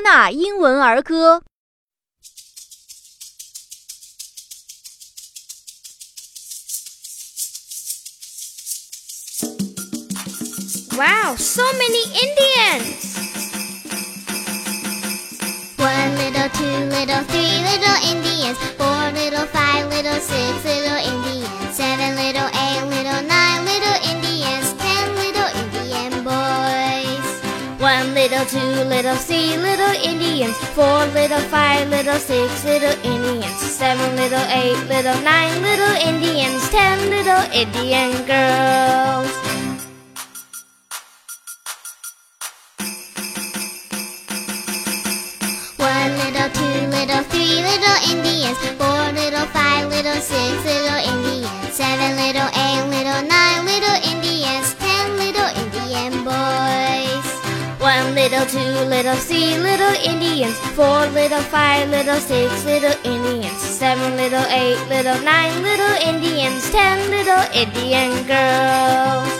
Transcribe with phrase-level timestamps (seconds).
[0.00, 1.36] 纳英文儿歌》。
[10.96, 13.08] Wow, so many Indians!
[15.78, 17.41] One little, two little, three
[27.83, 30.55] One little, two little, three little Indians.
[30.71, 33.59] Four little, five little, six little Indians.
[33.59, 36.63] Seven little, eight little, nine little Indians.
[36.69, 39.27] Ten little Indian girls.
[45.75, 48.57] One little, two little, three little Indians.
[48.79, 51.73] Four little, five little, six little Indians.
[51.75, 54.73] Seven little, eight little, nine little Indians.
[54.75, 56.62] Ten little Indian boys.
[58.03, 58.59] One little, two
[58.89, 60.57] little, three little Indians.
[60.75, 63.57] Four little, five little, six little Indians.
[63.57, 66.69] Seven little, eight little, nine little Indians.
[66.69, 69.32] Ten little Indian girls.